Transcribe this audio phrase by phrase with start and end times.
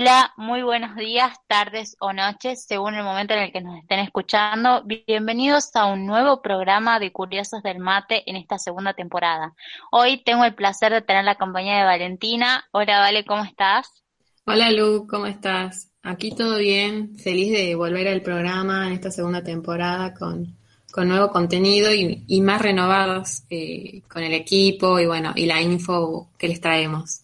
[0.00, 3.98] Hola, muy buenos días, tardes o noches, según el momento en el que nos estén
[3.98, 4.82] escuchando.
[4.86, 9.52] Bienvenidos a un nuevo programa de Curiosos del Mate en esta segunda temporada.
[9.90, 12.64] Hoy tengo el placer de tener la compañía de Valentina.
[12.72, 14.02] Hola, Vale, ¿cómo estás?
[14.46, 15.90] Hola, Lu, ¿cómo estás?
[16.02, 20.56] Aquí todo bien, feliz de volver al programa en esta segunda temporada con,
[20.96, 26.48] nuevo contenido y, más renovados eh, con el equipo y bueno, y la info que
[26.48, 27.20] les traemos.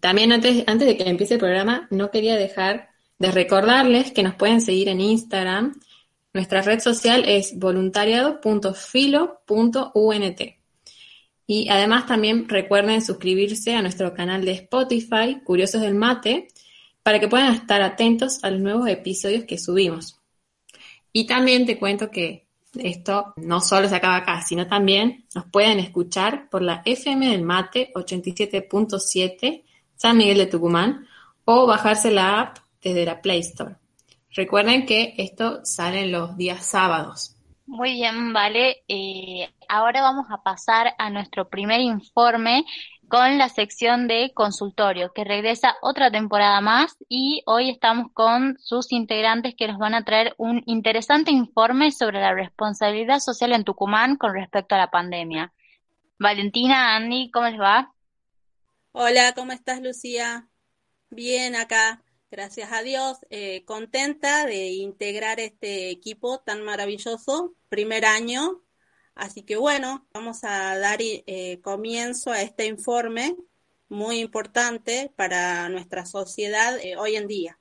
[0.00, 4.34] También antes, antes de que empiece el programa, no quería dejar de recordarles que nos
[4.34, 5.78] pueden seguir en Instagram.
[6.32, 10.40] Nuestra red social es voluntariado.filo.unt.
[11.46, 16.48] Y además también recuerden suscribirse a nuestro canal de Spotify, Curiosos del Mate,
[17.02, 20.18] para que puedan estar atentos a los nuevos episodios que subimos.
[21.12, 22.46] Y también te cuento que
[22.78, 27.42] esto no solo se acaba acá, sino también nos pueden escuchar por la FM del
[27.42, 29.64] Mate 87.7
[30.00, 31.06] San Miguel de Tucumán
[31.44, 33.76] o bajarse la app desde la Play Store.
[34.34, 37.36] Recuerden que esto sale los días sábados.
[37.66, 38.82] Muy bien, vale.
[38.88, 42.64] Eh, ahora vamos a pasar a nuestro primer informe
[43.10, 48.92] con la sección de consultorio, que regresa otra temporada más y hoy estamos con sus
[48.92, 54.16] integrantes que nos van a traer un interesante informe sobre la responsabilidad social en Tucumán
[54.16, 55.52] con respecto a la pandemia.
[56.18, 57.92] Valentina, Andy, ¿cómo les va?
[58.92, 60.48] Hola, ¿cómo estás, Lucía?
[61.10, 68.62] Bien, acá, gracias a Dios, eh, contenta de integrar este equipo tan maravilloso, primer año.
[69.14, 73.36] Así que bueno, vamos a dar eh, comienzo a este informe
[73.88, 77.59] muy importante para nuestra sociedad eh, hoy en día.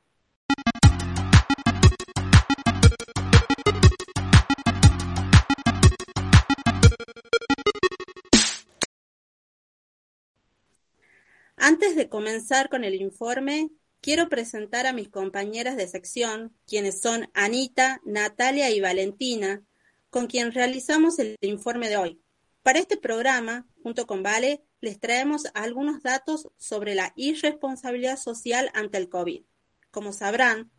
[11.62, 17.30] Antes de comenzar con el informe, quiero presentar a mis compañeras de sección, quienes son
[17.34, 19.62] Anita, Natalia y Valentina,
[20.09, 22.22] con quien realizamos el informe de hoy.
[22.64, 28.97] Para este programa, junto con Vale, les traemos algunos datos sobre la irresponsabilidad social ante
[28.97, 29.44] el COVID.
[29.91, 30.72] Como sabrán,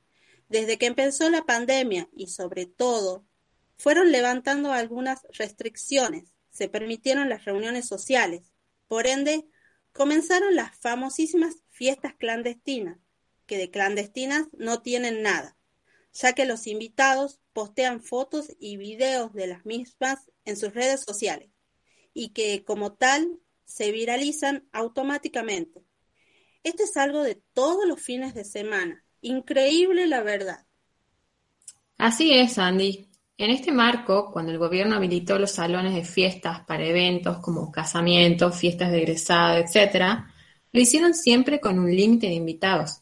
[0.49, 3.27] desde que empezó la pandemia y sobre todo,
[3.77, 8.51] fueron levantando algunas restricciones, se permitieron las reuniones sociales,
[8.89, 9.47] por ende,
[10.01, 12.99] comenzaron las famosísimas fiestas clandestinas,
[13.45, 15.59] que de clandestinas no tienen nada,
[16.15, 21.51] ya que los invitados postean fotos y videos de las mismas en sus redes sociales
[22.15, 25.85] y que como tal se viralizan automáticamente.
[26.63, 29.05] Esto es algo de todos los fines de semana.
[29.21, 30.65] Increíble la verdad.
[31.99, 33.10] Así es, Andy.
[33.41, 38.55] En este marco, cuando el gobierno habilitó los salones de fiestas para eventos como casamientos,
[38.55, 40.27] fiestas de egresado, etc.,
[40.71, 43.01] lo hicieron siempre con un límite de invitados,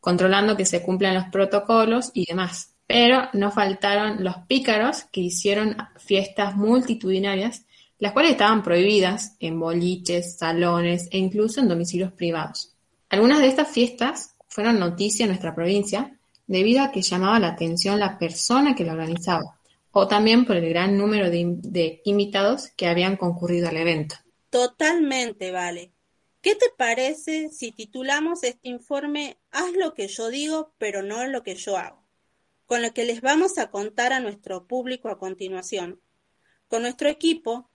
[0.00, 2.72] controlando que se cumplan los protocolos y demás.
[2.86, 7.66] Pero no faltaron los pícaros que hicieron fiestas multitudinarias,
[7.98, 12.74] las cuales estaban prohibidas en boliches, salones e incluso en domicilios privados.
[13.10, 18.00] Algunas de estas fiestas fueron noticia en nuestra provincia debido a que llamaba la atención
[18.00, 19.58] la persona que la organizaba
[19.96, 24.16] o también por el gran número de, invitados que habían concurrido al evento.
[24.50, 25.92] Totalmente, vale.
[26.40, 31.44] ¿Qué te parece si titulamos este informe Haz lo que yo digo, pero no lo
[31.44, 32.04] que yo hago?
[32.66, 36.00] Con lo que les vamos a contar a nuestro público a continuación.
[36.66, 37.70] Con nuestro equipo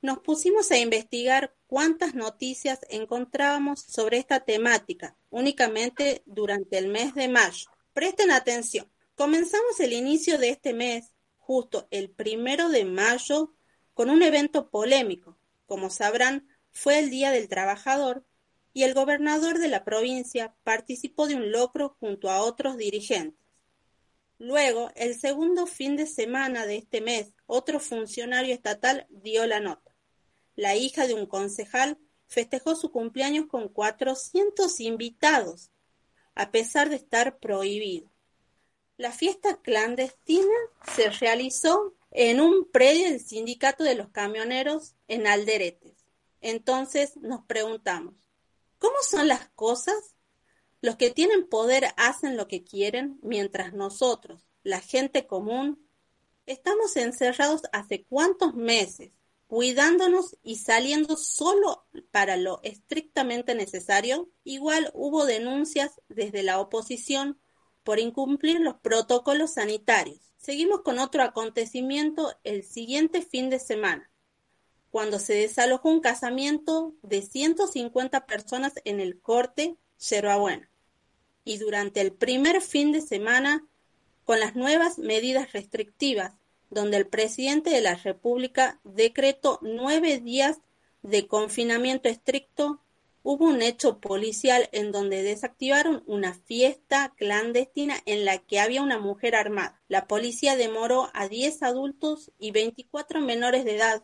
[0.00, 7.26] nos pusimos a investigar cuántas noticias encontrábamos sobre esta temática únicamente durante el mes de
[7.26, 7.68] mayo.
[7.92, 8.88] Presten atención.
[9.16, 11.13] Comenzamos el inicio de este mes
[11.46, 13.54] justo el primero de mayo
[13.92, 15.36] con un evento polémico.
[15.66, 18.24] Como sabrán, fue el Día del Trabajador
[18.72, 23.38] y el gobernador de la provincia participó de un locro junto a otros dirigentes.
[24.38, 29.94] Luego, el segundo fin de semana de este mes, otro funcionario estatal dio la nota.
[30.56, 35.70] La hija de un concejal festejó su cumpleaños con 400 invitados,
[36.34, 38.10] a pesar de estar prohibido.
[38.96, 40.54] La fiesta clandestina
[40.94, 45.94] se realizó en un predio del Sindicato de los Camioneros en Alderetes.
[46.40, 48.14] Entonces nos preguntamos,
[48.78, 50.14] ¿cómo son las cosas?
[50.80, 55.84] Los que tienen poder hacen lo que quieren, mientras nosotros, la gente común,
[56.46, 59.10] estamos encerrados hace cuántos meses,
[59.48, 64.30] cuidándonos y saliendo solo para lo estrictamente necesario.
[64.44, 67.40] Igual hubo denuncias desde la oposición
[67.84, 70.18] por incumplir los protocolos sanitarios.
[70.38, 74.10] Seguimos con otro acontecimiento el siguiente fin de semana,
[74.90, 80.68] cuando se desalojó un casamiento de 150 personas en el corte Yerbabuena.
[81.44, 83.66] Y durante el primer fin de semana,
[84.24, 86.32] con las nuevas medidas restrictivas,
[86.70, 90.58] donde el presidente de la República decretó nueve días
[91.02, 92.80] de confinamiento estricto
[93.24, 98.98] hubo un hecho policial en donde desactivaron una fiesta clandestina en la que había una
[98.98, 99.80] mujer armada.
[99.88, 104.02] La policía demoró a 10 adultos y 24 menores de edad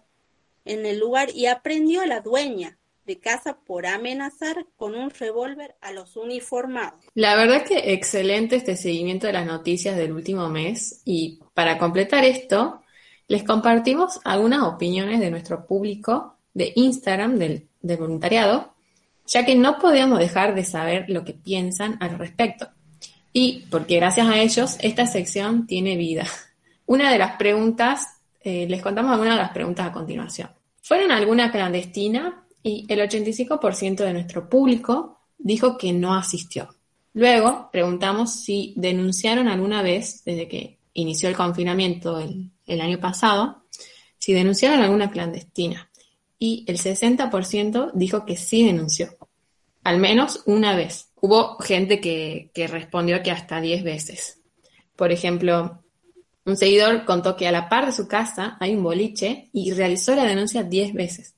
[0.64, 5.76] en el lugar y aprendió a la dueña de casa por amenazar con un revólver
[5.82, 7.04] a los uniformados.
[7.14, 11.76] La verdad es que excelente este seguimiento de las noticias del último mes y para
[11.76, 12.82] completar esto,
[13.28, 18.79] les compartimos algunas opiniones de nuestro público de Instagram del, del voluntariado
[19.30, 22.68] ya que no podemos dejar de saber lo que piensan al respecto.
[23.32, 26.26] Y porque gracias a ellos esta sección tiene vida.
[26.86, 28.06] Una de las preguntas,
[28.42, 30.50] eh, les contamos algunas de las preguntas a continuación.
[30.82, 32.44] ¿Fueron alguna clandestina?
[32.62, 36.68] Y el 85% de nuestro público dijo que no asistió.
[37.14, 43.62] Luego preguntamos si denunciaron alguna vez, desde que inició el confinamiento el, el año pasado,
[44.18, 45.88] si denunciaron alguna clandestina
[46.42, 49.10] y el 60% dijo que sí denunció,
[49.84, 51.10] al menos una vez.
[51.20, 54.40] Hubo gente que, respondió que hasta 10 veces.
[54.96, 55.82] Por ejemplo,
[56.44, 60.14] un seguidor contó que a la par de su casa hay un boliche y realizó
[60.14, 61.36] la denuncia 10 veces.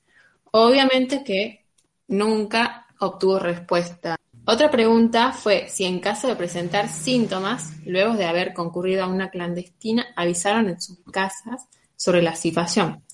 [0.50, 1.66] Obviamente que
[2.08, 4.16] nunca obtuvo respuesta.
[4.44, 9.30] Otra pregunta fue si en caso de presentar síntomas, luego de haber concurrido a una
[9.30, 13.04] clandestina, avisaron en sus casas sobre la situación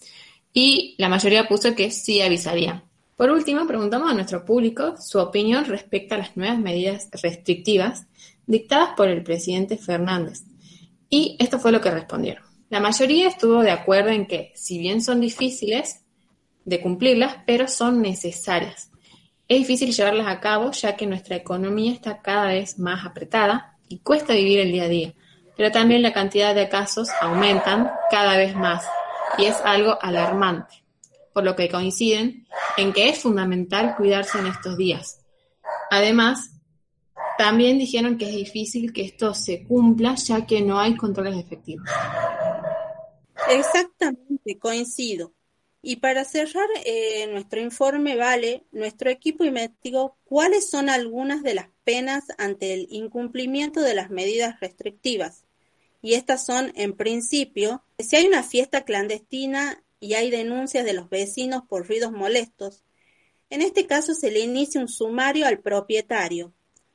[0.52, 2.82] y la mayoría puso que sí avisaría.
[3.18, 8.06] Por último, preguntamos a nuestro público su opinión respecto a las nuevas medidas restrictivas
[8.46, 10.44] dictadas por el presidente Fernández.
[11.10, 12.44] Y esto fue lo que respondieron.
[12.70, 16.04] La mayoría estuvo de acuerdo en que, si bien son difíciles
[16.64, 18.92] de cumplirlas, pero son necesarias.
[19.48, 23.98] Es difícil llevarlas a cabo ya que nuestra economía está cada vez más apretada y
[23.98, 25.14] cuesta vivir el día a día,
[25.56, 28.86] pero también la cantidad de casos aumentan cada vez más
[29.38, 30.84] y es algo alarmante,
[31.32, 32.46] por lo que coinciden
[32.76, 35.20] en que es fundamental cuidarse en estos días.
[35.90, 36.50] Además,
[37.36, 41.88] también dijeron que es difícil que esto se cumpla ya que no hay controles efectivos.
[43.50, 45.32] Exactamente, coincido.
[45.80, 51.68] Y para cerrar eh, nuestro informe, Vale, nuestro equipo investigó cuáles son algunas de las
[51.84, 55.44] penas ante el incumplimiento de las medidas restrictivas
[56.00, 61.08] y estas son, en principio, si hay una fiesta clandestina y hay denuncias de los
[61.08, 62.84] vecinos por ruidos molestos,
[63.50, 66.52] en este caso se le inicia un sumario al propietario,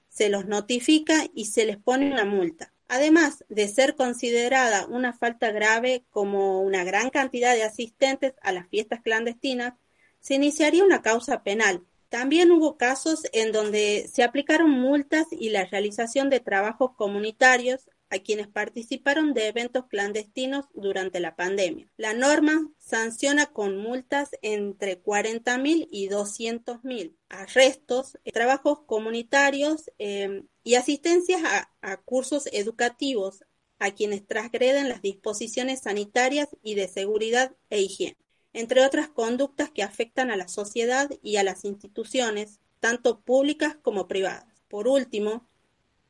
[0.09, 2.71] se los notifica y se les pone una multa.
[2.87, 8.67] Además de ser considerada una falta grave como una gran cantidad de asistentes a las
[8.69, 9.73] fiestas clandestinas,
[10.19, 11.81] se iniciaría una causa penal.
[12.09, 18.19] También hubo casos en donde se aplicaron multas y la realización de trabajos comunitarios a
[18.19, 21.89] quienes participaron de eventos clandestinos durante la pandemia.
[21.97, 31.41] La norma sanciona con multas entre 40.000 y 200.000, arrestos, trabajos comunitarios eh, y asistencias
[31.81, 33.43] a, cursos educativos
[33.79, 38.17] a quienes transgreden las disposiciones sanitarias y de seguridad e higiene,
[38.53, 44.07] entre otras conductas que afectan a la sociedad y a las instituciones, tanto públicas como
[44.07, 44.45] privadas.
[44.67, 45.49] Por último,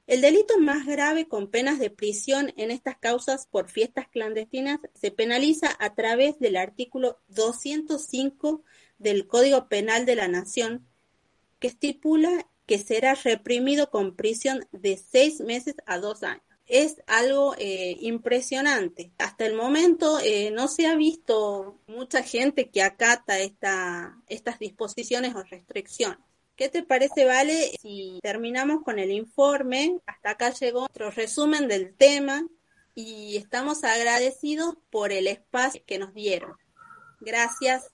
[0.05, 5.11] el delito más grave con penas de prisión en estas causas por fiestas clandestinas se
[5.11, 8.63] penaliza a través del artículo 205
[8.97, 10.85] del Código Penal de la Nación,
[11.59, 16.43] que estipula que será reprimido con prisión de seis meses a dos años.
[16.65, 19.11] Es algo eh, impresionante.
[19.17, 25.35] Hasta el momento eh, no se ha visto mucha gente que acata esta, estas disposiciones
[25.35, 26.19] o restricciones.
[26.55, 29.97] ¿Qué te parece, Vale, si terminamos con el informe?
[30.05, 32.43] Hasta acá llegó nuestro resumen del tema
[32.93, 36.53] y estamos agradecidos por el espacio que nos dieron.
[37.19, 37.89] Gracias.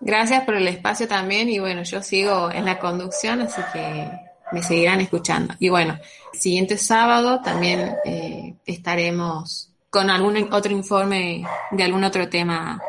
[0.00, 4.08] Gracias por el espacio también y bueno, yo sigo en la conducción, así que
[4.52, 5.54] me seguirán escuchando.
[5.58, 5.98] Y bueno,
[6.32, 12.80] siguiente sábado también eh, estaremos con algún otro informe de algún otro tema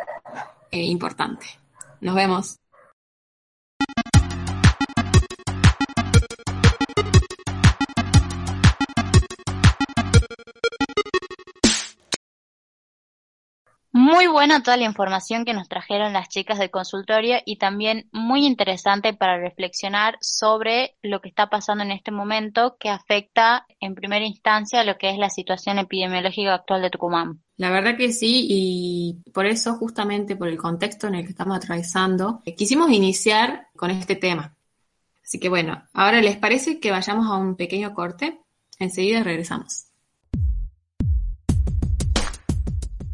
[0.72, 1.48] eh, importante.
[2.02, 2.60] Nos vemos.
[14.06, 18.46] Muy buena toda la información que nos trajeron las chicas del consultorio y también muy
[18.46, 24.24] interesante para reflexionar sobre lo que está pasando en este momento que afecta en primera
[24.24, 27.42] instancia lo que es la situación epidemiológica actual de Tucumán.
[27.58, 31.58] La verdad que sí, y por eso, justamente por el contexto en el que estamos
[31.58, 34.56] atravesando, quisimos iniciar con este tema.
[35.24, 38.40] Así que bueno, ahora les parece que vayamos a un pequeño corte.
[38.78, 39.88] Enseguida regresamos.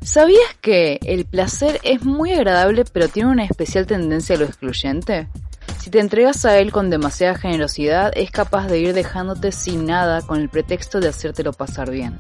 [0.04, 5.30] ¿Sabías que el placer es muy agradable pero tiene una especial tendencia a lo excluyente?
[5.80, 10.22] Si te entregas a él con demasiada generosidad, es capaz de ir dejándote sin nada
[10.22, 12.18] con el pretexto de hacértelo pasar bien.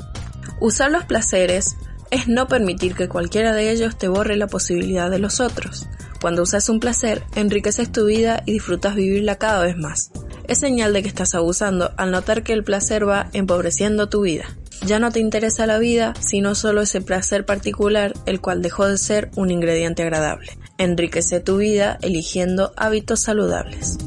[0.59, 1.75] Usar los placeres
[2.11, 5.87] es no permitir que cualquiera de ellos te borre la posibilidad de los otros.
[6.21, 10.11] Cuando usas un placer, enriqueces tu vida y disfrutas vivirla cada vez más.
[10.47, 14.45] Es señal de que estás abusando al notar que el placer va empobreciendo tu vida.
[14.85, 18.97] Ya no te interesa la vida, sino solo ese placer particular, el cual dejó de
[18.97, 20.57] ser un ingrediente agradable.
[20.77, 23.97] Enriquece tu vida eligiendo hábitos saludables.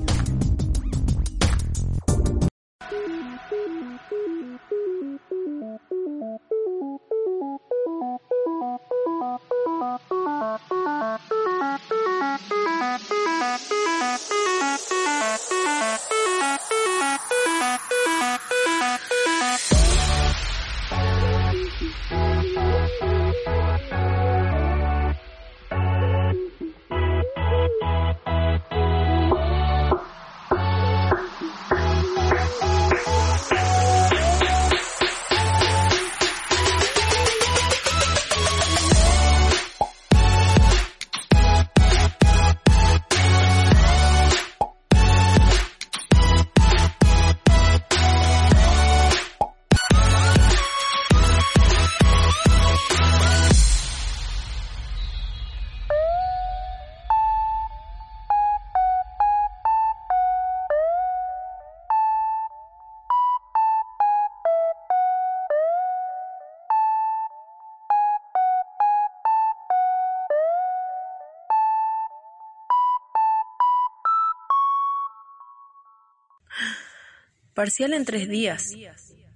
[77.55, 78.73] Parcial en tres días.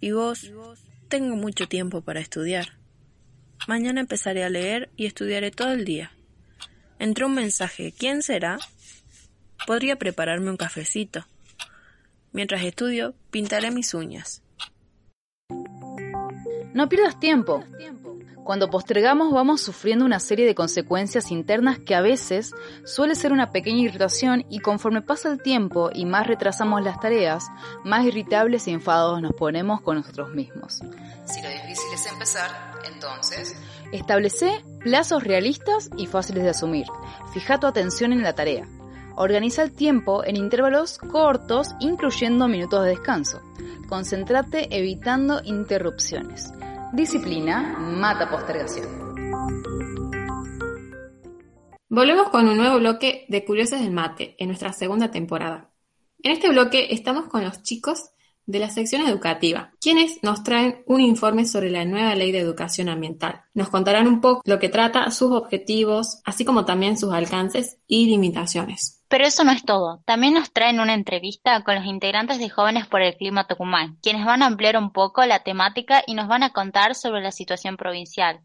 [0.01, 0.53] Y vos,
[1.09, 2.77] tengo mucho tiempo para estudiar.
[3.69, 6.13] Mañana empezaré a leer y estudiaré todo el día.
[6.99, 7.95] Entró un mensaje.
[7.97, 8.59] ¿Quién será?
[9.67, 11.27] Podría prepararme un cafecito.
[12.33, 14.43] Mientras estudio, pintaré mis uñas.
[16.75, 17.65] No pierdas tiempo.
[18.49, 22.53] Cuando postergamos vamos sufriendo una serie de consecuencias internas que a veces
[22.83, 27.45] suele ser una pequeña irritación y conforme pasa el tiempo y más retrasamos las tareas,
[27.85, 30.81] más irritables y enfadados nos ponemos con nosotros mismos.
[31.27, 32.51] Si lo difícil es empezar,
[32.91, 33.55] entonces...
[33.93, 36.87] Establece plazos realistas y fáciles de asumir.
[37.35, 38.67] Fija tu atención en la tarea.
[39.17, 43.43] Organiza el tiempo en intervalos cortos, incluyendo minutos de descanso.
[43.91, 46.51] Concéntrate evitando interrupciones.
[46.93, 48.87] Disciplina mata postergación.
[51.91, 55.71] Volvemos con un nuevo bloque de Curiosas del Mate en nuestra segunda temporada.
[56.23, 58.11] En este bloque estamos con los chicos
[58.47, 62.89] de la sección educativa, quienes nos traen un informe sobre la nueva ley de educación
[62.89, 63.43] ambiental.
[63.53, 68.07] Nos contarán un poco lo que trata, sus objetivos, así como también sus alcances y
[68.07, 68.98] limitaciones.
[69.11, 70.03] Pero eso no es todo.
[70.05, 74.27] También nos traen una entrevista con los integrantes de Jóvenes por el Clima Tucumán, quienes
[74.27, 77.79] van a ampliar un poco la temática y nos van a contar sobre la situación
[77.79, 78.41] provincial.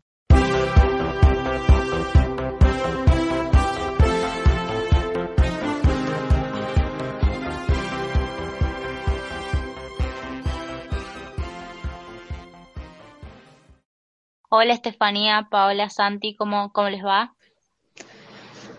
[14.49, 17.33] Hola Estefanía, Paola, Santi, ¿cómo, cómo les va?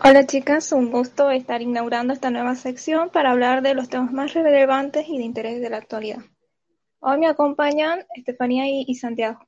[0.03, 4.33] Hola chicas, un gusto estar inaugurando esta nueva sección para hablar de los temas más
[4.33, 6.19] relevantes y de interés de la actualidad.
[6.99, 9.39] Hoy me acompañan Estefanía y, Santiago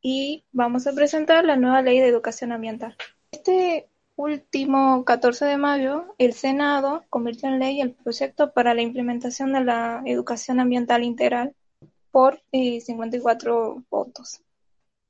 [0.00, 2.96] y vamos a presentar la nueva ley de educación ambiental.
[3.32, 9.52] Este último 14 de mayo, el Senado convirtió en ley el proyecto para la implementación
[9.52, 11.54] de la educación ambiental integral
[12.12, 14.40] por 54 eh, votos.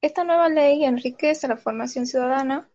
[0.00, 2.68] Esta nueva ley enriquece la formación ciudadana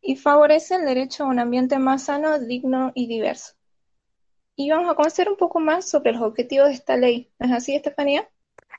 [0.00, 3.54] y favorece el derecho a un ambiente más sano, digno y diverso.
[4.56, 7.30] Y vamos a conocer un poco más sobre los objetivos de esta ley.
[7.38, 8.28] ¿No es así, Estefanía?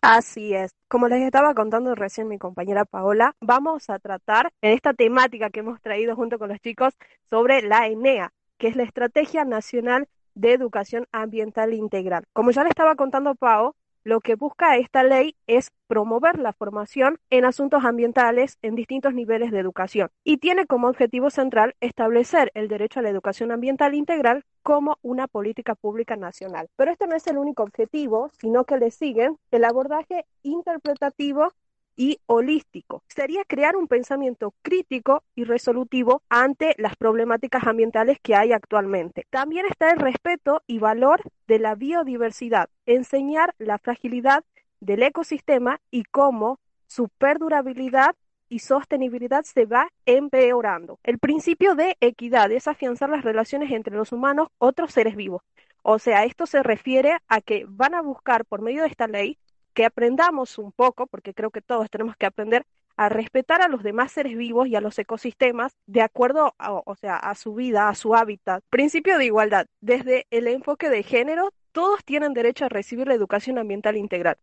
[0.01, 0.72] Así es.
[0.88, 5.60] Como les estaba contando recién mi compañera Paola, vamos a tratar en esta temática que
[5.60, 6.94] hemos traído junto con los chicos
[7.30, 12.25] sobre la ENEA, que es la Estrategia Nacional de Educación Ambiental Integral.
[12.34, 17.20] Como ya le estaba contando Pao, lo que busca esta ley es promover la formación
[17.29, 22.67] en asuntos ambientales en distintos niveles de educación y tiene como objetivo central establecer el
[22.67, 26.70] derecho a la educación ambiental integral como una política pública nacional.
[26.75, 31.51] Pero este no es el único objetivo, sino que le siguen el abordaje interpretativo
[31.95, 33.03] y holístico.
[33.07, 39.25] Sería crear un pensamiento crítico y resolutivo ante las problemáticas ambientales que hay actualmente.
[39.29, 44.43] También está el respeto y valor de la biodiversidad, enseñar la fragilidad
[44.79, 48.15] del ecosistema y cómo su perdurabilidad
[48.50, 51.00] y sostenibilidad se va empeorando.
[51.03, 55.41] El principio de equidad es afianzar las relaciones entre los humanos, otros seres vivos.
[55.83, 59.38] O sea, esto se refiere a que van a buscar por medio de esta ley
[59.74, 62.66] que aprendamos un poco, porque creo que todos tenemos que aprender
[62.98, 66.96] a respetar a los demás seres vivos y a los ecosistemas de acuerdo a, o
[66.96, 68.63] sea, a su vida, a su hábitat.
[68.70, 69.66] Principio de igualdad.
[69.80, 74.38] Desde el enfoque de género, todos tienen derecho a recibir la educación ambiental integral.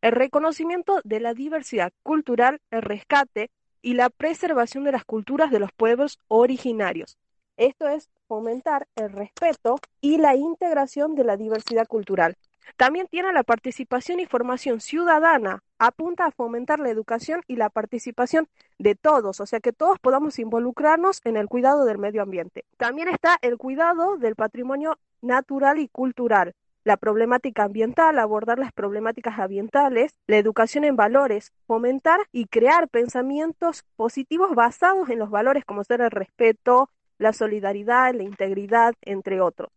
[0.00, 3.50] El reconocimiento de la diversidad cultural, el rescate
[3.82, 7.18] y la preservación de las culturas de los pueblos originarios.
[7.56, 12.36] Esto es fomentar el respeto y la integración de la diversidad cultural.
[12.76, 15.62] También tiene la participación y formación ciudadana.
[15.78, 18.48] Apunta a fomentar la educación y la participación
[18.78, 22.64] de todos, o sea que todos podamos involucrarnos en el cuidado del medio ambiente.
[22.76, 29.38] También está el cuidado del patrimonio natural y cultural, la problemática ambiental, abordar las problemáticas
[29.38, 35.84] ambientales, la educación en valores, fomentar y crear pensamientos positivos basados en los valores como
[35.84, 39.70] ser el respeto, la solidaridad, la integridad, entre otros.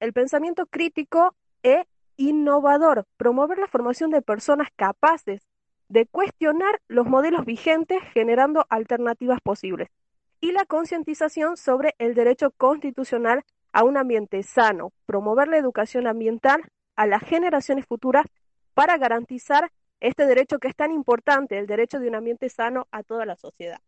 [0.00, 1.86] El pensamiento crítico e
[2.16, 5.42] innovador, promover la formación de personas capaces
[5.88, 9.88] de cuestionar los modelos vigentes generando alternativas posibles
[10.40, 16.62] y la concientización sobre el derecho constitucional a un ambiente sano, promover la educación ambiental
[16.96, 18.26] a las generaciones futuras
[18.74, 23.02] para garantizar este derecho que es tan importante, el derecho de un ambiente sano a
[23.02, 23.80] toda la sociedad.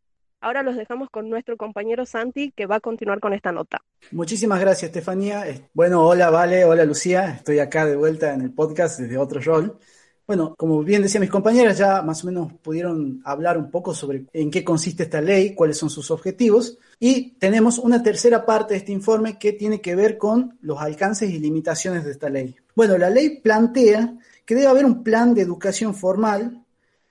[0.47, 3.83] Ahora los dejamos con nuestro compañero Santi, que va a continuar con esta nota.
[4.13, 5.45] Muchísimas gracias, Estefanía.
[5.75, 7.35] Bueno, hola, Vale, hola, Lucía.
[7.39, 9.77] Estoy acá de vuelta en el podcast desde otro rol.
[10.25, 14.27] Bueno, como bien decían mis compañeras, ya más o menos pudieron hablar un poco sobre
[14.33, 16.79] en qué consiste esta ley, cuáles son sus objetivos.
[17.01, 21.29] Y tenemos una tercera parte de este informe que tiene que ver con los alcances
[21.29, 22.55] y limitaciones de esta ley.
[22.77, 26.63] Bueno, la ley plantea que debe haber un plan de educación formal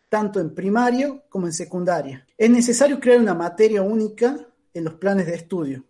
[0.09, 2.25] tanto en primario como en secundaria.
[2.37, 5.85] Es necesario crear una materia única en los planes de estudio,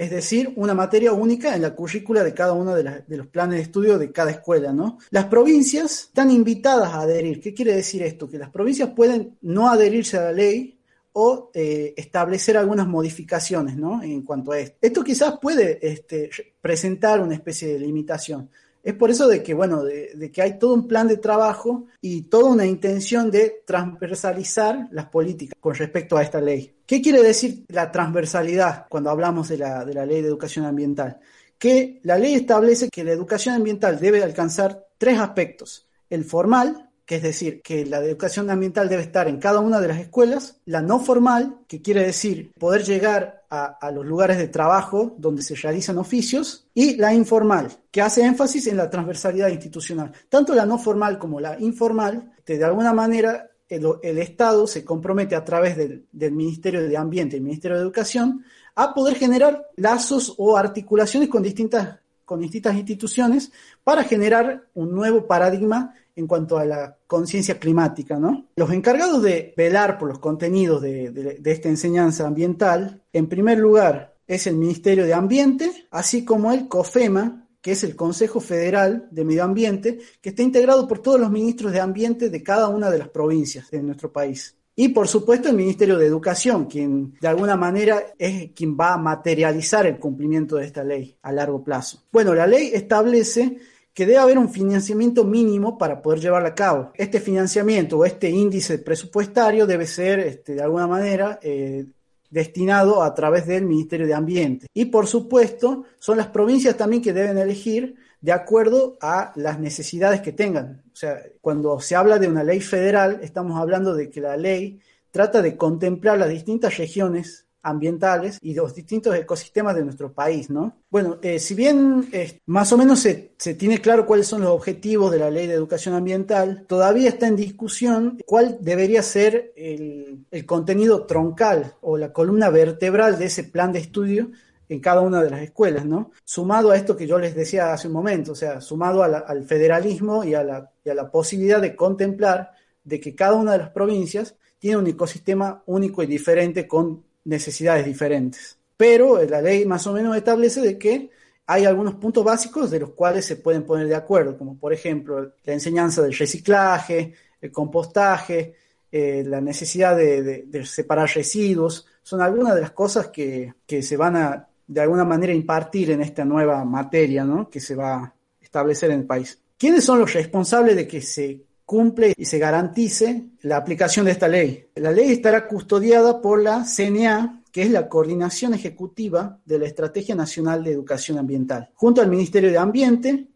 [0.00, 3.62] es decir, una materia única en la currícula de cada uno de, los planes de
[3.64, 4.96] estudio de cada escuela, ¿no?
[5.10, 7.38] Las provincias están invitadas a adherir.
[7.38, 8.26] ¿Qué quiere decir esto?
[8.26, 10.78] Que las provincias pueden no adherirse a la ley
[11.12, 14.02] o eh, establecer algunas modificaciones, ¿no?
[14.02, 14.78] En cuanto a esto.
[14.80, 16.30] Esto quizás puede este,
[16.62, 18.48] presentar una especie de limitación.
[18.82, 22.22] Es por eso de que, bueno, de, que hay todo un plan de trabajo y
[22.22, 26.74] toda una intención de transversalizar las políticas con respecto a esta ley.
[26.86, 31.20] ¿Qué quiere decir la transversalidad cuando hablamos de la, de la ley de educación ambiental?
[31.58, 35.86] Que la ley establece que la educación ambiental debe alcanzar tres aspectos.
[36.08, 39.88] El formal, que es decir, que la educación ambiental debe estar en cada una de
[39.88, 45.14] las escuelas, la no formal, que quiere decir poder llegar a, los lugares de trabajo
[45.18, 50.12] donde se realizan oficios, y la informal, que hace énfasis en la transversalidad institucional.
[50.28, 55.44] Tanto la no formal como la informal, de alguna manera el, Estado se compromete a
[55.44, 60.56] través del, Ministerio de Ambiente y el Ministerio de Educación a poder generar lazos o
[60.56, 63.50] articulaciones con distintas con distintas instituciones
[63.82, 68.18] para generar un nuevo paradigma en cuanto a la conciencia climática.
[68.18, 68.46] ¿no?
[68.56, 74.46] Los encargados de velar por los contenidos de, esta enseñanza ambiental, en primer lugar, es
[74.46, 79.44] el Ministerio de Ambiente, así como el COFEMA, que es el Consejo Federal de Medio
[79.44, 83.08] Ambiente, que está integrado por todos los ministros de Ambiente de cada una de las
[83.08, 84.56] provincias de nuestro país.
[84.76, 88.98] Y por supuesto el Ministerio de Educación, quien de alguna manera es quien va a
[88.98, 92.04] materializar el cumplimiento de esta ley a largo plazo.
[92.10, 93.58] Bueno, la ley establece
[93.92, 96.92] que debe haber un financiamiento mínimo para poder llevarla a cabo.
[96.94, 101.86] Este financiamiento o este índice presupuestario debe ser, este, de alguna manera, eh,
[102.30, 104.66] destinado a través del Ministerio de Ambiente.
[104.72, 110.20] Y por supuesto, son las provincias también que deben elegir de acuerdo a las necesidades
[110.20, 110.82] que tengan.
[110.92, 114.80] O sea, cuando se habla de una ley federal, estamos hablando de que la ley
[115.10, 120.78] trata de contemplar las distintas regiones ambientales y los distintos ecosistemas de nuestro país, ¿no?
[120.90, 125.10] Bueno, eh, si bien eh, más o menos se, tiene claro cuáles son los objetivos
[125.12, 131.06] de la ley de educación ambiental, todavía está en discusión cuál debería ser el, contenido
[131.06, 134.30] troncal o la columna vertebral de ese plan de estudio
[134.68, 136.12] en cada una de las escuelas, ¿no?
[136.24, 140.24] Sumado a esto que yo les decía hace un momento, o sea, sumado al federalismo
[140.24, 142.52] y a, la, y a la posibilidad de contemplar
[142.84, 147.84] de que cada una de las provincias tiene un ecosistema único y diferente con necesidades
[147.84, 148.58] diferentes.
[148.76, 151.10] Pero la ley más o menos establece de que
[151.46, 155.32] hay algunos puntos básicos de los cuales se pueden poner de acuerdo, como por ejemplo
[155.44, 158.54] la enseñanza del reciclaje, el compostaje,
[158.92, 164.48] eh, la necesidad de, separar residuos, son algunas de las cosas que, se van a
[164.66, 167.50] de alguna manera impartir en esta nueva materia ¿no?
[167.50, 169.38] que se va a establecer en el país.
[169.58, 174.26] ¿Quiénes son los responsables de que se cumple y se garantice la aplicación de esta
[174.26, 174.70] ley?
[174.74, 180.16] La ley estará custodiada por la CNA, que es la coordinación ejecutiva de la Estrategia
[180.16, 183.28] Nacional de Educación Ambiental, junto al Ministerio de Ambiente,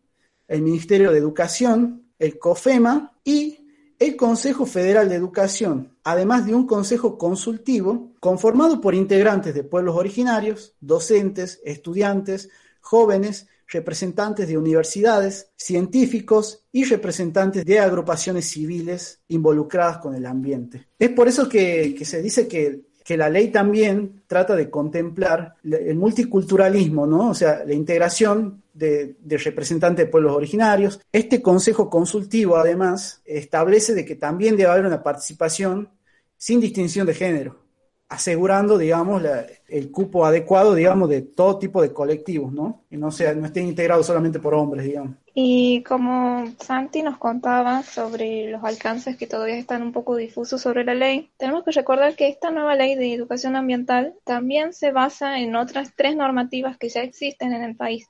[0.49, 3.69] el Ministerio de Educación, el COFEMA y
[4.01, 9.95] el Consejo Federal de Educación, además de un consejo consultivo conformado por integrantes de pueblos
[9.95, 20.15] originarios, docentes, estudiantes, jóvenes, representantes de universidades, científicos y representantes de agrupaciones civiles involucradas con
[20.15, 20.89] el ambiente.
[20.99, 27.07] Es por eso que, se dice que la ley también trata de contemplar el multiculturalismo,
[27.07, 27.31] ¿no?
[27.31, 31.01] O sea, la integración de, representantes de pueblos originarios.
[31.13, 35.89] Este consejo consultivo, además, establece de que también debe haber una participación
[36.37, 37.64] sin distinción de género,
[38.15, 39.23] asegurando, digamos,
[39.67, 42.85] el cupo adecuado, digamos, de todo tipo de colectivos, ¿no?
[42.89, 45.17] Y no, sea, no estén integrados solamente por hombres, digamos.
[45.35, 50.85] Y como Santi nos contaba sobre los alcances que todavía están un poco difusos sobre
[50.85, 55.41] la ley, tenemos que recordar que esta nueva ley de educación ambiental también se basa
[55.41, 58.07] en otras tres normativas que ya existen en el país.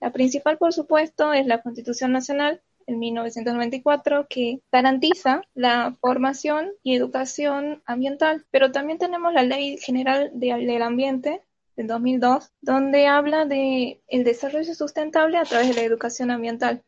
[0.00, 6.96] La principal, por supuesto, es la Constitución Nacional en 1994 que garantiza la formación y
[6.96, 11.42] educación ambiental, pero también tenemos la Ley General del Ambiente
[11.76, 16.82] del 2002, donde habla de el desarrollo sustentable a través de la educación ambiental.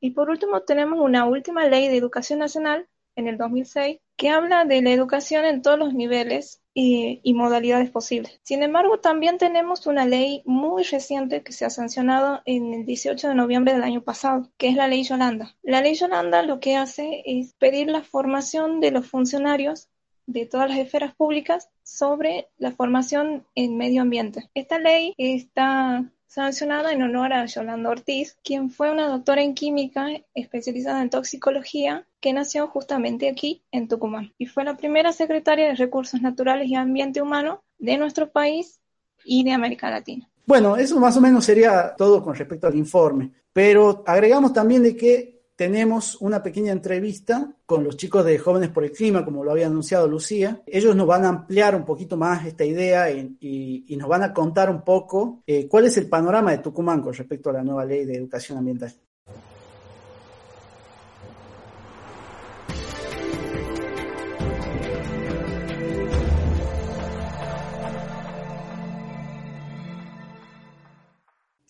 [0.00, 4.64] Y por último tenemos una última ley de educación nacional en el 2006 que habla
[4.64, 8.40] de la educación en todos los niveles y, modalidades posibles.
[8.42, 13.28] Sin embargo, también tenemos una ley muy reciente que se ha sancionado en el 18
[13.28, 15.56] de noviembre del año pasado, que es la ley Yolanda.
[15.62, 19.88] La ley Yolanda lo que hace es pedir la formación de los funcionarios
[20.26, 24.50] de todas las esferas públicas sobre la formación en medio ambiente.
[24.54, 30.08] Esta ley está sancionada en honor a Yolanda Ortiz, quien fue una doctora en química
[30.34, 35.76] especializada en toxicología que nació justamente aquí en Tucumán y fue la primera secretaria de
[35.76, 38.80] Recursos Naturales y Ambiente Humano de nuestro país
[39.24, 40.28] y de América Latina.
[40.44, 44.96] Bueno, eso más o menos sería todo con respecto al informe, pero agregamos también de
[44.96, 49.52] que tenemos una pequeña entrevista con los chicos de Jóvenes por el Clima, como lo
[49.52, 50.62] había anunciado Lucía.
[50.66, 54.68] Ellos nos van a ampliar un poquito más esta idea y, nos van a contar
[54.68, 58.04] un poco eh, cuál es el panorama de Tucumán con respecto a la nueva ley
[58.04, 58.92] de educación ambiental.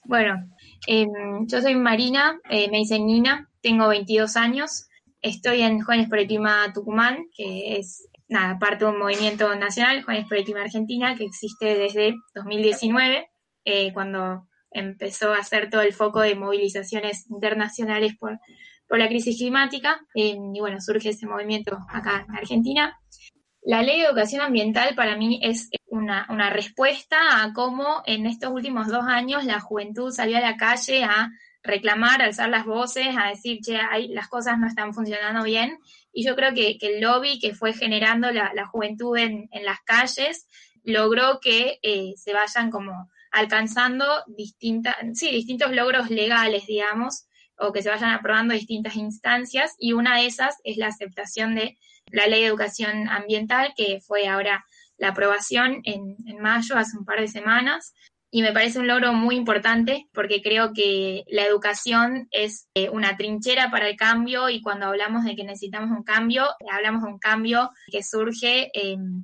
[0.06, 0.34] Bueno,
[0.86, 4.88] em, yo soy Marina, eh, me dicen Nina, tengo 22 años,
[5.22, 10.02] estoy en Jóvenes por el Clima Tucumán, que es nada, parte de un movimiento nacional,
[10.02, 13.26] Jóvenes por el Clima Argentina, que existe desde 2019,
[13.64, 18.38] eh, cuando empezó a hacer todo el foco de movilizaciones internacionales por,
[18.86, 19.98] por la crisis climática.
[20.14, 22.94] y bueno, surge ese movimiento acá en Argentina.
[23.62, 28.50] La ley de educación ambiental para mí es una, una, respuesta a cómo en estos
[28.52, 31.30] últimos dos años la juventud salió a la calle a
[31.64, 35.78] reclamar, alzar las voces, a decir, che, hay, las cosas no están funcionando bien.
[36.12, 40.46] Y yo creo que, el lobby que fue generando la, juventud en, las calles
[40.84, 44.04] logró que eh, se vayan como alcanzando
[45.14, 49.74] sí, distintos logros legales, digamos, o que se vayan aprobando distintas instancias.
[49.78, 51.78] Y una de esas es la aceptación de
[52.12, 54.64] la ley de educación ambiental, que fue ahora
[54.98, 57.94] la aprobación en, en mayo, hace un par de semanas,
[58.34, 63.16] y me parece un logro muy importante porque creo que la educación es eh, una
[63.16, 67.20] trinchera para el cambio y cuando hablamos de que necesitamos un cambio, hablamos de un
[67.20, 68.72] cambio que surge,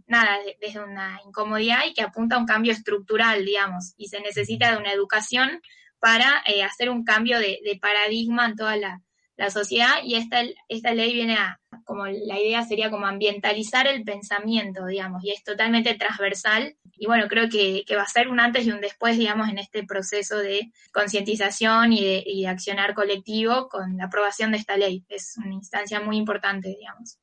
[0.07, 4.71] nada, desde una incomodidad y que apunta a un cambio estructural, digamos, y se necesita
[4.71, 5.61] de una educación
[5.99, 9.03] para eh, hacer un cambio de, paradigma en toda la,
[9.41, 14.05] la sociedad y esta, esta ley viene a, como la idea sería como ambientalizar el
[14.05, 16.77] pensamiento, digamos, y es totalmente transversal.
[16.93, 19.83] Y bueno, creo que, va a ser un antes y un después, digamos, en este
[19.85, 25.07] proceso de concientización y de, y de accionar colectivo con la aprobación de esta ley.
[25.09, 27.19] Es una instancia muy importante, digamos.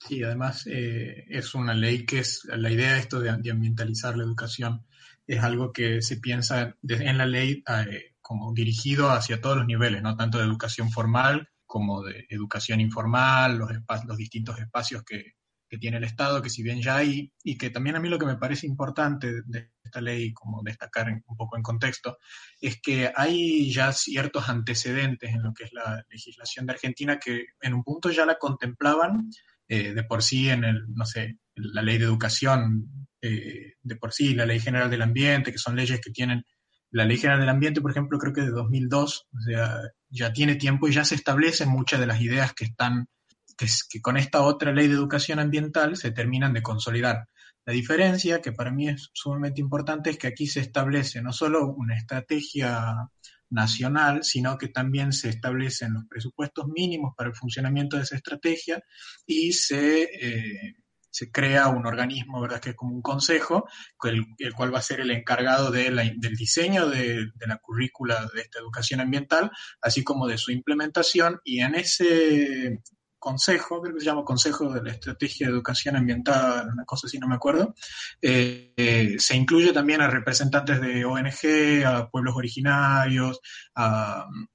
[0.00, 4.24] Sí, además eh, es una ley que es, la idea de esto de, ambientalizar la
[4.24, 4.84] educación
[5.24, 10.02] es algo que se piensa en la ley eh, como dirigido hacia todos los niveles,
[10.02, 13.70] no tanto de educación formal como de educación informal, los,
[14.04, 15.34] los distintos espacios que,
[15.68, 18.18] que tiene el Estado, que si bien ya hay, y que también a mí lo
[18.18, 22.18] que me parece importante de esta ley, como destacar un poco en contexto,
[22.60, 27.46] es que hay ya ciertos antecedentes en lo que es la legislación de Argentina que
[27.60, 29.30] en un punto ya la contemplaban
[29.68, 34.12] eh, de por sí en el, no sé, la ley de educación, eh, de por
[34.12, 36.44] sí, la ley general del ambiente, que son leyes que tienen,
[36.90, 40.56] la ley general del ambiente, por ejemplo, creo que de 2002, o sea, ya tiene
[40.56, 43.08] tiempo y ya se establecen muchas de las ideas que están
[43.56, 47.28] que, con esta otra ley de educación ambiental se terminan de consolidar.
[47.66, 51.68] La diferencia, que para mí es sumamente importante, es que aquí se establece no solo
[51.68, 53.10] una estrategia
[53.50, 58.82] nacional, sino que también se establecen los presupuestos mínimos para el funcionamiento de esa estrategia
[59.26, 60.76] y se, eh,
[61.10, 62.60] se crea un organismo, ¿verdad?
[62.60, 63.68] Que es como un consejo,
[64.04, 68.28] el, el cual va a ser el encargado de del diseño de, de, la currícula
[68.34, 72.80] de esta educación ambiental, así como de su implementación, y en ese
[73.20, 77.18] consejo, creo que se llama Consejo de la Estrategia de Educación Ambiental, una cosa así,
[77.18, 77.74] no me acuerdo,
[78.20, 83.40] eh, eh, se incluye también a representantes de ONG, a pueblos originarios,
[83.76, 84.46] a mm,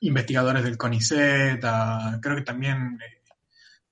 [0.00, 3.23] investigadores del CONICET, a, creo que también eh,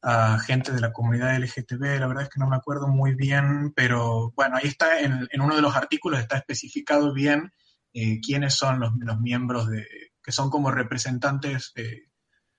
[0.02, 3.72] a gente de la comunidad LGTB, la verdad es que no me acuerdo muy bien,
[3.74, 7.52] pero bueno, ahí está, en, uno de los artículos está especificado bien
[7.92, 9.86] quiénes son los, los, miembros de,
[10.22, 12.08] que son como representantes de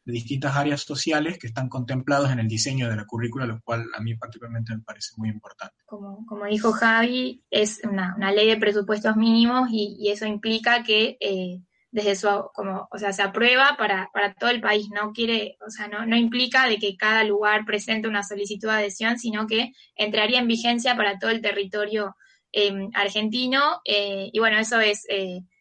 [0.06, 4.02] distintas áreas sociales que están contemplados en el diseño de la currícula, lo cual a
[4.02, 5.76] mí particularmente me parece muy importante.
[5.86, 10.84] Como, como dijo Javi, es una, una ley de presupuestos mínimos y, y eso implica
[10.84, 11.62] que eh,
[11.94, 15.70] desde su, como, o sea, se aprueba para, para todo el país, no quiere, o
[15.70, 19.74] sea, no, no implica de que cada lugar presente una solicitud de adhesión, sino que
[19.96, 22.16] entraría en vigencia para todo el territorio
[22.52, 25.06] eh, argentino, eh, y bueno, eso es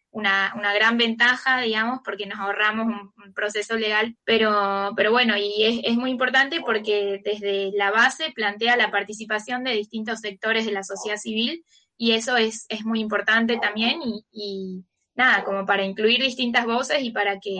[0.09, 5.63] una, una, gran ventaja, digamos, porque nos ahorramos un, proceso legal, pero, pero bueno, y
[5.63, 10.71] es, es, muy importante porque desde la base plantea la participación de distintos sectores de
[10.71, 11.63] la sociedad civil
[11.95, 14.83] y eso es, es muy importante también y
[15.15, 17.55] nada, como para incluir distintas voces y para que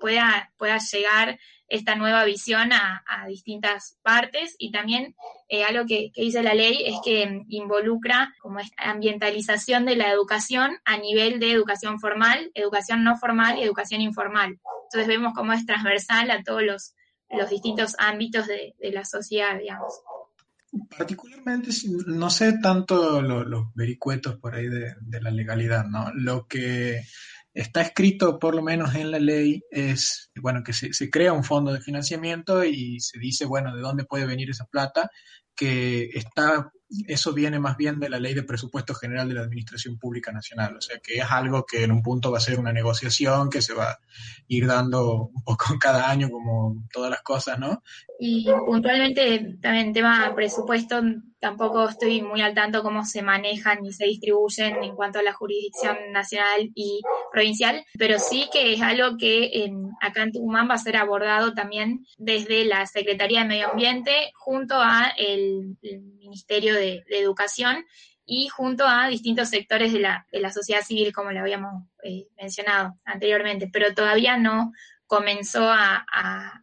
[0.00, 1.38] pueda, pueda llegar
[1.68, 5.16] esta nueva visión a, distintas partes y también
[5.48, 10.78] eh, algo que, dice la ley es que involucra como esta ambientalización de la educación
[10.84, 14.60] a nivel de educación formal, educación no formal y educación informal.
[14.84, 16.94] Entonces vemos cómo es transversal a todos los,
[17.30, 20.00] los distintos ámbitos de, la sociedad, digamos.
[20.96, 21.70] Particularmente,
[22.06, 26.12] no sé tanto los vericuetos por ahí de, de la legalidad, ¿no?
[26.14, 27.02] Lo que
[27.54, 31.44] está escrito por lo menos en la ley es, bueno, que se, se, crea un
[31.44, 35.10] fondo de financiamiento y se dice, bueno, de dónde puede venir esa plata,
[35.54, 36.70] que está,
[37.06, 40.76] eso viene más bien de la ley de presupuesto general de la Administración Pública Nacional,
[40.76, 43.62] o sea que es algo que en un punto va a ser una negociación que
[43.62, 44.00] se va a
[44.48, 47.82] ir dando un poco cada año como todas las cosas, ¿no?
[48.18, 51.02] Y puntualmente también tema presupuesto,
[51.38, 55.32] tampoco estoy muy al tanto cómo se manejan y se distribuyen en cuanto a la
[55.32, 60.74] jurisdicción nacional y provincial, pero sí que es algo que en, acá en Tucumán va
[60.74, 65.76] a ser abordado también desde la Secretaría de Medio Ambiente junto a el,
[66.18, 67.84] Ministerio de, Educación
[68.24, 72.26] y junto a distintos sectores de la, de la sociedad civil, como lo habíamos eh,
[72.36, 74.72] mencionado anteriormente, pero todavía no
[75.06, 76.04] comenzó a,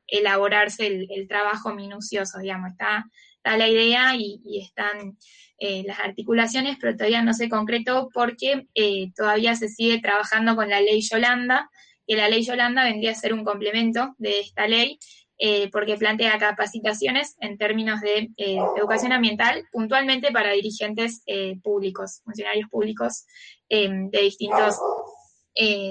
[0.08, 3.06] elaborarse el, trabajo minucioso, digamos, está,
[3.38, 5.18] está la idea y, están
[5.58, 10.70] eh, las articulaciones, pero todavía no se concretó porque eh, todavía se sigue trabajando con
[10.70, 11.70] la ley Yolanda,
[12.06, 15.00] que la ley Yolanda vendría a ser un complemento de esta ley,
[15.38, 18.30] eh, porque plantea capacitaciones en términos de
[18.78, 21.24] educación ambiental, puntualmente para dirigentes
[21.64, 23.26] públicos, funcionarios públicos
[23.70, 24.78] de distintos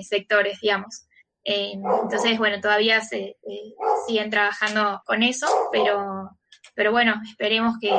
[0.02, 1.06] sectores, digamos.
[1.44, 3.74] Eh, entonces, bueno, todavía se eh,
[4.06, 6.30] siguen trabajando con eso, pero,
[6.74, 7.90] pero bueno, esperemos que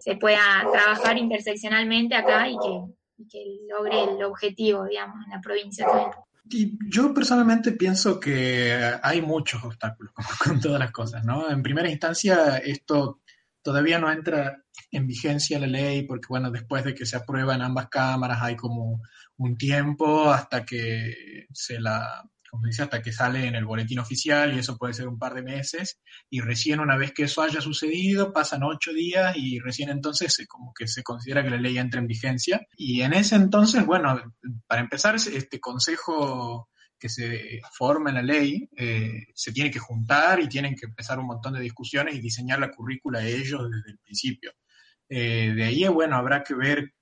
[0.00, 5.86] se pueda trabajar interseccionalmente acá y que, que logre el objetivo, digamos, en la provincia
[5.86, 6.10] también.
[6.50, 10.12] Y yo personalmente pienso que hay muchos obstáculos,
[10.44, 11.50] con todas las cosas, ¿no?
[11.50, 13.20] En primera instancia, esto
[13.62, 17.62] todavía no entra en vigencia la ley, porque bueno, después de que se aprueba en
[17.62, 19.00] ambas cámaras hay como
[19.36, 24.54] un tiempo hasta que se la como dice, hasta que sale en el boletín oficial
[24.54, 27.60] y eso puede ser un par de meses y recién una vez que eso haya
[27.60, 32.00] sucedido pasan ocho días y recién entonces como que se considera que la ley entra
[32.00, 34.20] en vigencia y en ese entonces, bueno,
[34.66, 40.40] para empezar, este consejo que se forma en la ley, eh, se tiene que juntar
[40.40, 43.98] y tienen que empezar un montón de discusiones y diseñar la currícula ellos desde el
[43.98, 44.52] principio.
[45.08, 46.92] Eh, de ahí, bueno, habrá que ver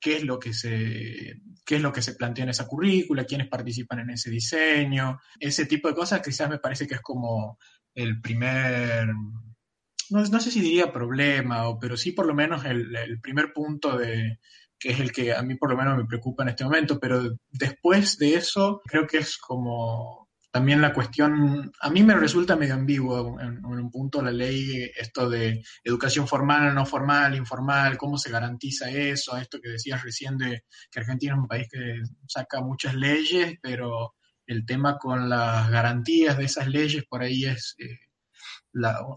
[0.00, 3.48] qué es lo que se qué es lo que se plantea en esa currícula, quiénes
[3.48, 7.58] participan en ese diseño, ese tipo de cosas quizás me parece que es como
[7.94, 12.96] el primer, no, no sé si diría problema, o, pero sí por lo menos el,
[12.96, 14.38] el primer punto de,
[14.78, 17.36] que es el que a mí por lo menos me preocupa en este momento, pero
[17.50, 22.74] después de eso creo que es como también la cuestión, a mí me resulta medio
[22.74, 28.30] ambiguo en, un punto la ley, esto de educación formal, no formal, informal, cómo se
[28.30, 32.94] garantiza eso, esto que decías recién de que Argentina es un país que saca muchas
[32.94, 34.14] leyes, pero
[34.46, 37.74] el tema con las garantías de esas leyes por ahí es...
[37.78, 38.07] Eh,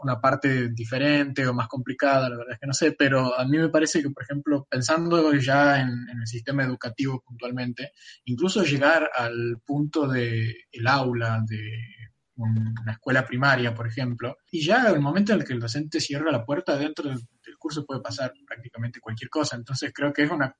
[0.02, 3.58] una parte diferente o más complicada, la verdad es que no sé, pero a mí
[3.58, 7.92] me parece que, por ejemplo, pensando ya en, el sistema educativo puntualmente,
[8.26, 11.60] incluso llegar al punto del el aula, de
[12.36, 16.32] una escuela primaria, por ejemplo, y ya el momento en el que el docente cierra
[16.32, 17.20] la puerta dentro del,
[17.60, 19.56] curso puede pasar prácticamente cualquier cosa.
[19.56, 20.56] Entonces creo que es una...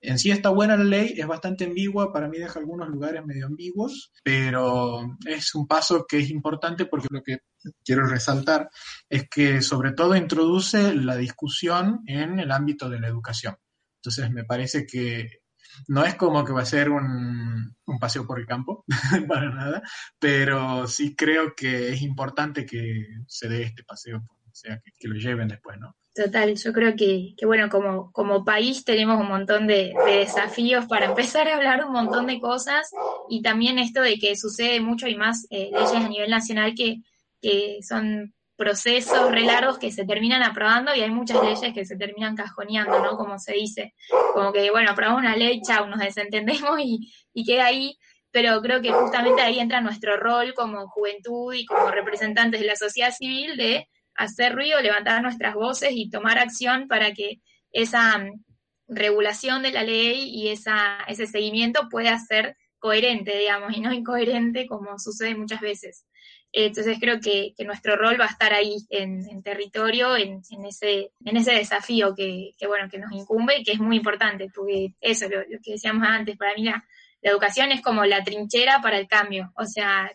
[0.00, 3.46] En sí está buena la ley, es bastante ambigua, para mí deja algunos lugares medio
[3.46, 7.38] ambiguos, pero es un paso que es importante porque lo que
[7.84, 8.70] quiero resaltar
[9.08, 13.56] es que sobre todo introduce la discusión en el ámbito de la educación.
[13.96, 15.40] Entonces me parece que
[15.88, 18.84] no es como que va a ser un, paseo por el campo,
[19.28, 19.82] para nada,
[20.18, 25.16] pero sí creo que es importante que se dé este paseo, o sea, que, lo
[25.16, 25.96] lleven después, ¿no?
[26.12, 31.48] Total, yo creo que, bueno, como, como país tenemos un montón de, desafíos para empezar
[31.48, 32.90] a hablar un montón de cosas
[33.28, 36.96] y también esto de que sucede mucho y más eh, leyes a nivel nacional que,
[37.40, 41.96] que son procesos re largos que se terminan aprobando y hay muchas leyes que se
[41.96, 43.16] terminan cajoneando, ¿no?
[43.16, 43.94] Como se dice,
[44.34, 47.96] como que, bueno, aprobamos una ley, chao, nos desentendemos y queda ahí,
[48.32, 52.76] pero creo que justamente ahí entra nuestro rol como juventud y como representantes de la
[52.76, 57.40] sociedad civil de hacer ruido, levantar nuestras voces y tomar acción para que
[57.72, 58.44] esa mm,
[58.88, 64.66] regulación de la ley y esa, ese seguimiento pueda ser coherente, digamos, y no incoherente
[64.66, 66.06] como sucede muchas veces.
[66.52, 71.52] Entonces creo que, nuestro rol va a estar ahí en, territorio, en, ese, en ese
[71.52, 75.58] desafío que, bueno, que nos incumbe y que es muy importante, porque eso, lo, lo
[75.62, 76.84] que decíamos antes, para mí la,
[77.22, 80.10] educación es como la trinchera para el cambio, o sea,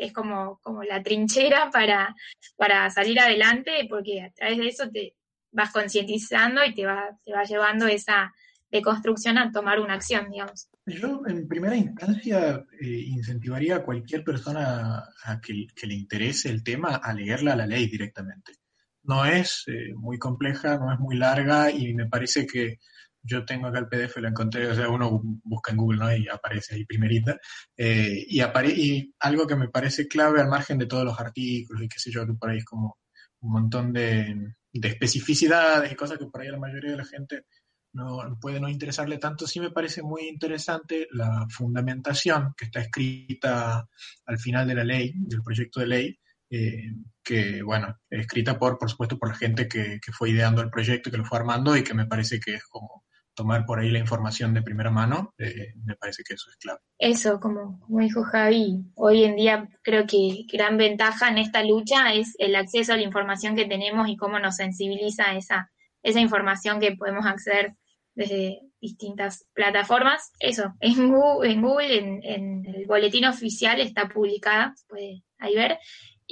[0.00, 2.14] es, como, como la trinchera para,
[2.56, 5.14] para salir adelante, porque a través de eso te
[5.52, 8.32] vas concientizando y te va, te va llevando esa
[8.70, 10.68] deconstrucción a tomar una acción, digamos.
[10.86, 16.96] Yo, en primera instancia, eh, incentivaría a cualquier persona a que, le interese el tema
[16.96, 18.54] a leerla a la ley directamente.
[19.02, 22.78] No es eh, muy compleja, no es muy larga y me parece que
[23.22, 26.16] yo tengo acá el PDF, lo encontré, o sea, uno busca en Google ¿no?
[26.16, 27.38] y aparece ahí primerita.
[27.76, 31.88] Eh, y, y algo que me parece clave al margen de todos los artículos y
[31.88, 32.98] qué sé yo, que por ahí es como
[33.40, 37.44] un montón de, de especificidades y cosas que por ahí la mayoría de la gente
[37.92, 43.88] no puede no interesarle tanto, sí me parece muy interesante la fundamentación que está escrita
[44.26, 46.18] al final de la ley, del proyecto de ley,
[46.50, 51.10] eh, que, bueno, escrita por, por supuesto, por la gente que, fue ideando el proyecto,
[51.10, 53.04] que lo fue armando y que me parece que es como
[53.40, 56.80] tomar por ahí la información de primera mano, eh, me parece que eso es clave.
[56.98, 62.34] Eso, como, dijo Javi, hoy en día creo que gran ventaja en esta lucha es
[62.38, 65.70] el acceso a la información que tenemos y cómo nos sensibiliza esa,
[66.02, 67.76] esa información que podemos acceder
[68.14, 70.32] desde distintas plataformas.
[70.38, 75.78] Eso, en Google, en, Google, en, el boletín oficial está publicada, se puede ahí ver.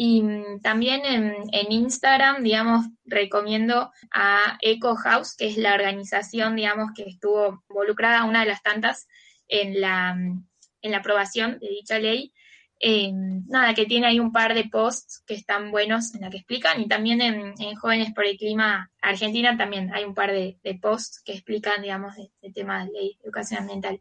[0.01, 6.93] Y mm, también en, Instagram, digamos, recomiendo a Eco House, que es la organización, digamos,
[6.95, 9.09] que estuvo involucrada, una de las tantas,
[9.49, 12.33] en la, en la aprobación de dicha ley.
[12.79, 16.37] Eh, nada, que tiene ahí un par de posts que están buenos en la que
[16.37, 21.21] explican y también en, Jóvenes por el Clima Argentina también hay un par de, posts
[21.25, 23.99] que explican, digamos, el tema de ley de educación ambiental.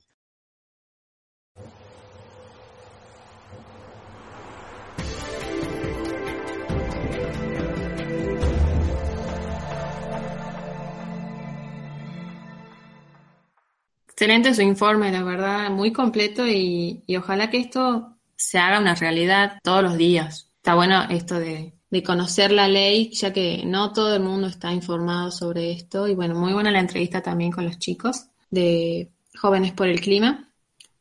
[14.19, 19.60] Excelente su informe, la verdad, muy completo y ojalá que esto se haga una realidad
[19.62, 20.51] todos los días.
[20.56, 25.29] Está bueno esto de, conocer la ley, ya que no todo el mundo está informado
[25.29, 26.08] sobre esto.
[26.08, 30.52] Y bueno, muy buena la entrevista también con los chicos de Jóvenes por el Clima.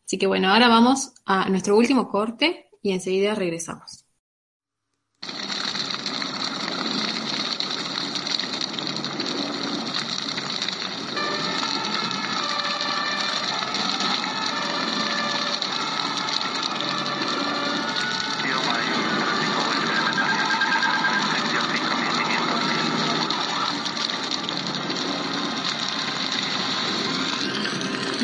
[0.04, 4.04] Así que bueno, ahora vamos a nuestro último corte y enseguida regresamos.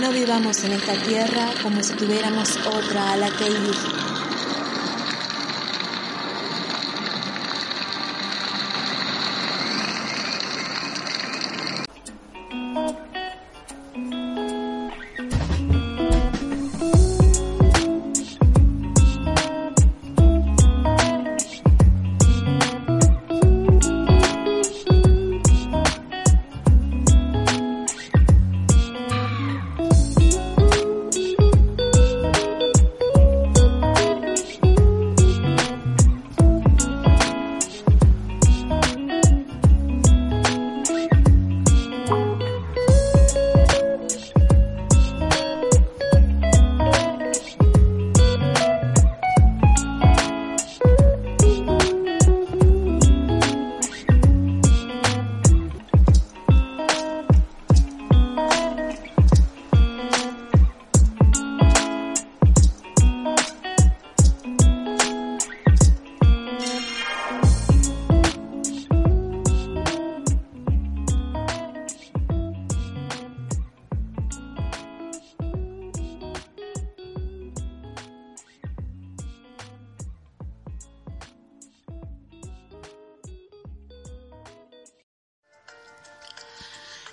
[0.02, 4.01] No vivamos en esta tierra como si tuviéramos otra a la que ir.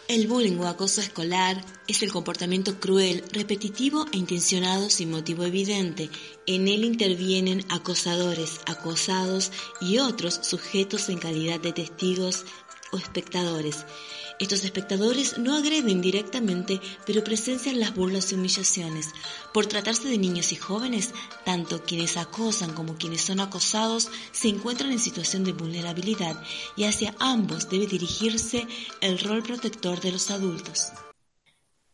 [0.09, 6.09] El bullying o acoso escolar es el comportamiento cruel, repetitivo e intencionado sin motivo evidente.
[6.47, 12.43] En él intervienen acosadores, acosados y otros sujetos en calidad de testigos
[12.91, 13.85] o espectadores.
[14.39, 19.09] Estos espectadores no agreden directamente, pero presencian las burlas y humillaciones.
[19.53, 21.13] Por tratarse de niños y jóvenes,
[21.43, 26.41] tanto quienes acosan como quienes son acosados se encuentran en situación de vulnerabilidad
[26.77, 28.65] y hacia ambos debe dirigirse
[29.01, 30.93] el rol protector de los adultos.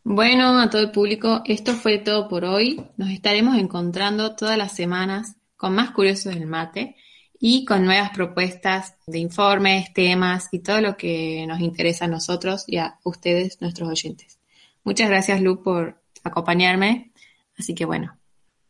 [0.04, 2.80] Bueno, a todo el público, esto fue todo por hoy.
[2.96, 6.94] Nos estaremos encontrando todas las semanas con más curiosos del mate
[7.38, 12.64] y con nuevas propuestas de informes, temas y todo lo que nos interesa a nosotros
[12.66, 14.38] y a ustedes, nuestros oyentes.
[14.84, 17.12] Muchas gracias, Lu, por acompañarme.
[17.58, 18.16] Así que bueno,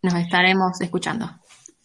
[0.02, 1.30] nos estaremos escuchando.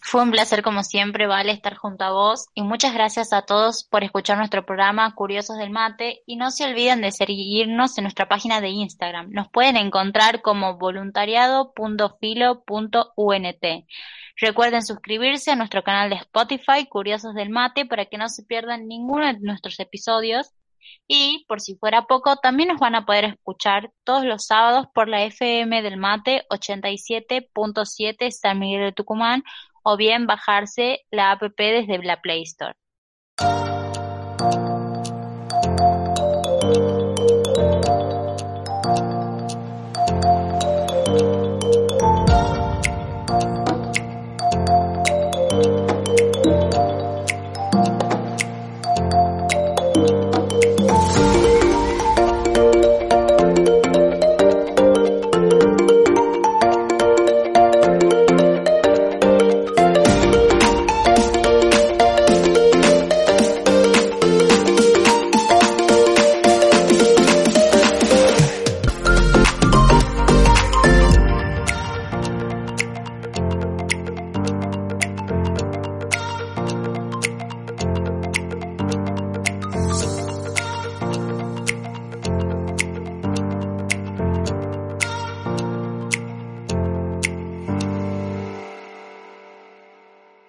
[0.03, 3.83] Fue un placer como siempre, Vale, estar junto a vos y muchas gracias a todos
[3.83, 8.27] por escuchar nuestro programa Curiosos del Mate y no se olviden de seguirnos en nuestra
[8.27, 9.29] página de Instagram.
[9.29, 13.65] Nos pueden encontrar como voluntariado.filo.unt.
[14.37, 18.87] Recuerden suscribirse a nuestro canal de Spotify Curiosos del Mate para que no se pierdan
[18.87, 20.51] ninguno de nuestros episodios
[21.07, 25.07] y por si fuera poco, también nos van a poder escuchar todos los sábados por
[25.07, 29.43] la FM del Mate 87.7 San Miguel de Tucumán
[29.83, 32.73] o bien bajarse la app desde la Play Store.